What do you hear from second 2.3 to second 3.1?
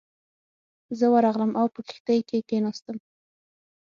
کېناستم.